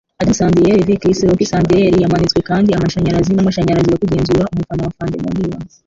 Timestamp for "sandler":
0.37-0.79, 1.51-1.93